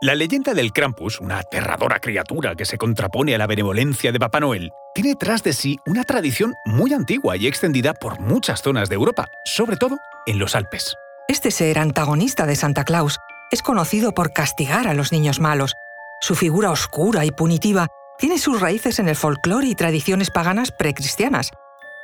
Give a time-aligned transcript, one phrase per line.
[0.00, 4.38] La leyenda del Krampus, una aterradora criatura que se contrapone a la benevolencia de Papá
[4.38, 8.94] Noel, tiene tras de sí una tradición muy antigua y extendida por muchas zonas de
[8.94, 10.94] Europa, sobre todo en los Alpes.
[11.26, 13.18] Este ser antagonista de Santa Claus
[13.50, 15.74] es conocido por castigar a los niños malos.
[16.20, 17.88] Su figura oscura y punitiva
[18.18, 21.50] tiene sus raíces en el folclore y tradiciones paganas precristianas.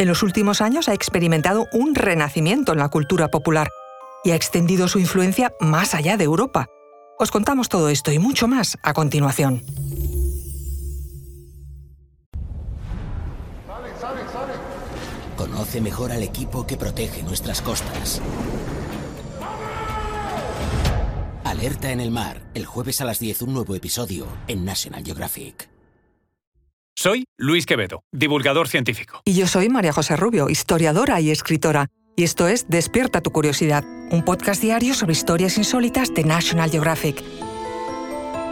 [0.00, 3.68] En los últimos años ha experimentado un renacimiento en la cultura popular
[4.24, 6.66] y ha extendido su influencia más allá de Europa.
[7.18, 9.62] Os contamos todo esto y mucho más a continuación.
[15.36, 18.20] Conoce mejor al equipo que protege nuestras costas.
[21.44, 25.68] Alerta en el mar, el jueves a las 10 un nuevo episodio en National Geographic.
[26.96, 29.20] Soy Luis Quevedo, divulgador científico.
[29.24, 31.88] Y yo soy María José Rubio, historiadora y escritora.
[32.16, 33.84] Y esto es Despierta tu curiosidad,
[34.14, 37.22] un podcast diario sobre historias insólitas de National Geographic.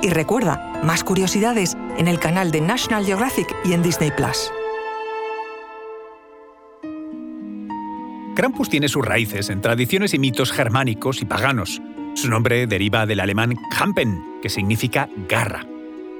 [0.02, 4.50] Y recuerda, más curiosidades en el canal de National Geographic y en Disney Plus.
[8.34, 11.80] Krampus tiene sus raíces en tradiciones y mitos germánicos y paganos.
[12.14, 15.64] Su nombre deriva del alemán Kampen, que significa garra.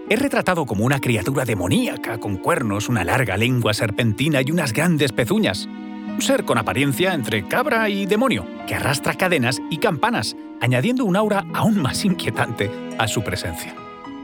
[0.08, 5.10] Es retratado como una criatura demoníaca con cuernos, una larga lengua serpentina y unas grandes
[5.10, 5.68] pezuñas.
[6.12, 11.16] Un ser con apariencia entre cabra y demonio, que arrastra cadenas y campanas, añadiendo un
[11.16, 13.74] aura aún más inquietante a su presencia.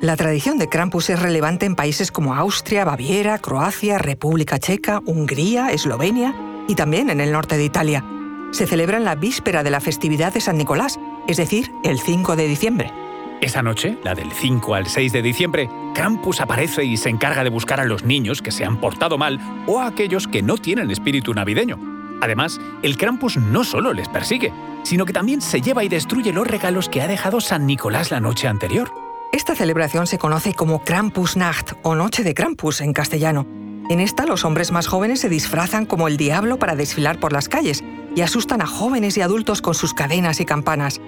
[0.01, 5.73] La tradición de Krampus es relevante en países como Austria, Baviera, Croacia, República Checa, Hungría,
[5.73, 6.35] Eslovenia
[6.69, 8.05] y también en el norte de Italia.
[8.53, 12.37] Se celebra en la víspera de la festividad de San Nicolás, es decir, el 5
[12.37, 12.93] de diciembre.
[13.41, 17.51] Esa noche, la del 5 al 6 de diciembre, Krampus aparece y se encarga de
[17.51, 20.91] buscar a los niños que se han portado mal o a aquellos que no tienen
[20.91, 21.79] espíritu navideño.
[22.21, 26.49] Además, el Krampus no solo les persigue, sino que también se lleva y destruye los
[26.49, 28.93] regalos que ha dejado San Nicolás la noche anterior.
[29.31, 33.47] Esta celebración se conoce como Krampusnacht o Noche de Krampus en castellano.
[33.89, 37.49] En esta, los hombres más jóvenes se disfrazan como el diablo para desfilar por las
[37.49, 37.85] calles
[38.17, 41.01] y asustan a jóvenes y adultos con sus cadenas y campanas.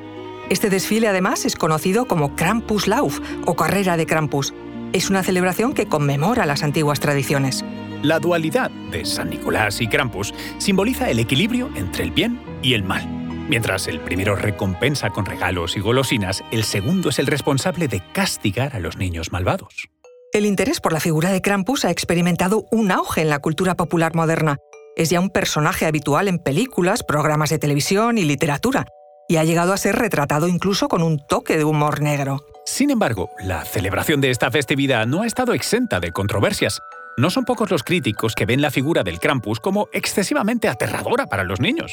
[0.50, 4.52] Este desfile además es conocido como Krampuslauf o Carrera de Krampus.
[4.92, 7.64] Es una celebración que conmemora las antiguas tradiciones.
[8.02, 12.82] La dualidad de San Nicolás y Krampus simboliza el equilibrio entre el bien y el
[12.82, 13.06] mal.
[13.48, 18.74] Mientras el primero recompensa con regalos y golosinas, el segundo es el responsable de castigar
[18.74, 19.88] a los niños malvados.
[20.32, 24.16] El interés por la figura de Krampus ha experimentado un auge en la cultura popular
[24.16, 24.56] moderna.
[24.96, 28.86] Es ya un personaje habitual en películas, programas de televisión y literatura,
[29.30, 32.44] y ha llegado a ser retratado incluso con un toque de humor negro.
[32.66, 36.80] Sin embargo, la celebración de esta festividad no ha estado exenta de controversias.
[37.16, 41.44] No son pocos los críticos que ven la figura del Krampus como excesivamente aterradora para
[41.44, 41.92] los niños.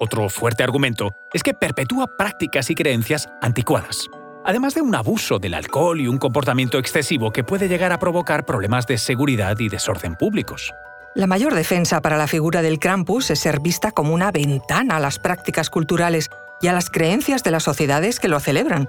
[0.00, 4.08] Otro fuerte argumento es que perpetúa prácticas y creencias anticuadas,
[4.44, 8.44] además de un abuso del alcohol y un comportamiento excesivo que puede llegar a provocar
[8.44, 10.72] problemas de seguridad y desorden públicos.
[11.14, 15.00] La mayor defensa para la figura del Krampus es ser vista como una ventana a
[15.00, 16.30] las prácticas culturales
[16.62, 18.88] y a las creencias de las sociedades que lo celebran.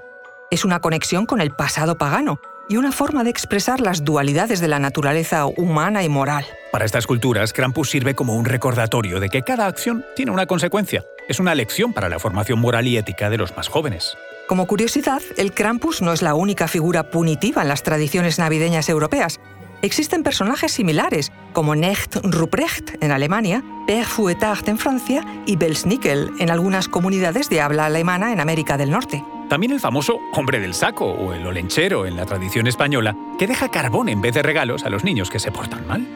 [0.50, 4.68] Es una conexión con el pasado pagano y una forma de expresar las dualidades de
[4.68, 6.46] la naturaleza humana y moral.
[6.72, 11.04] Para estas culturas, Krampus sirve como un recordatorio de que cada acción tiene una consecuencia.
[11.28, 14.16] Es una lección para la formación moral y ética de los más jóvenes.
[14.46, 19.40] Como curiosidad, el Krampus no es la única figura punitiva en las tradiciones navideñas europeas.
[19.82, 26.50] Existen personajes similares, como Necht Ruprecht en Alemania, Père Fouettard en Francia y Belsnickel en
[26.50, 29.24] algunas comunidades de habla alemana en América del Norte.
[29.48, 33.70] También el famoso hombre del saco o el olenchero en la tradición española, que deja
[33.70, 36.06] carbón en vez de regalos a los niños que se portan mal.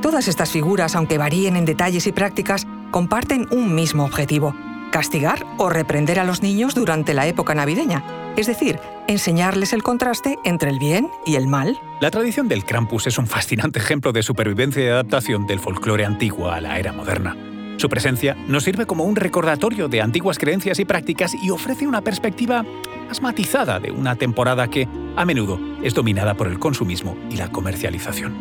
[0.00, 4.54] Todas estas figuras, aunque varíen en detalles y prácticas, comparten un mismo objetivo,
[4.96, 8.02] castigar o reprender a los niños durante la época navideña,
[8.34, 11.78] es decir, enseñarles el contraste entre el bien y el mal.
[12.00, 16.48] La tradición del Krampus es un fascinante ejemplo de supervivencia y adaptación del folclore antiguo
[16.48, 17.36] a la era moderna.
[17.76, 22.00] Su presencia nos sirve como un recordatorio de antiguas creencias y prácticas y ofrece una
[22.00, 22.64] perspectiva
[23.06, 27.52] más matizada de una temporada que, a menudo, es dominada por el consumismo y la
[27.52, 28.32] comercialización.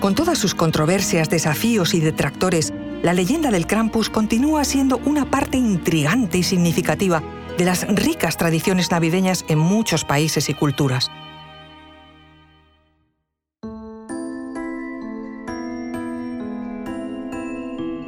[0.00, 2.72] Con todas sus controversias, desafíos y detractores,
[3.02, 7.22] la leyenda del Krampus continúa siendo una parte intrigante y significativa
[7.56, 11.10] de las ricas tradiciones navideñas en muchos países y culturas.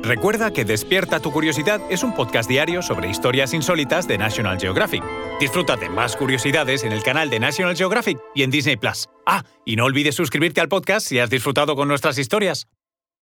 [0.03, 5.05] Recuerda que Despierta tu Curiosidad es un podcast diario sobre historias insólitas de National Geographic.
[5.39, 9.09] Disfruta de más curiosidades en el canal de National Geographic y en Disney Plus.
[9.25, 12.67] Ah, y no olvides suscribirte al podcast si has disfrutado con nuestras historias.